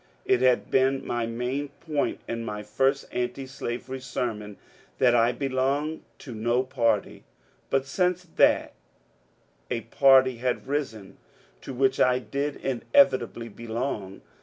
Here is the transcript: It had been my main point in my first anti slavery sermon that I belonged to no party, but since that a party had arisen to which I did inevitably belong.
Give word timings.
It 0.25 0.41
had 0.41 0.71
been 0.71 1.05
my 1.05 1.27
main 1.27 1.67
point 1.79 2.21
in 2.27 2.43
my 2.43 2.63
first 2.63 3.05
anti 3.11 3.45
slavery 3.45 3.99
sermon 3.99 4.57
that 4.97 5.13
I 5.13 5.31
belonged 5.31 6.01
to 6.25 6.33
no 6.33 6.63
party, 6.63 7.23
but 7.69 7.85
since 7.85 8.23
that 8.37 8.73
a 9.69 9.81
party 9.81 10.37
had 10.37 10.67
arisen 10.67 11.17
to 11.61 11.71
which 11.75 11.99
I 11.99 12.17
did 12.17 12.55
inevitably 12.55 13.49
belong. 13.49 14.23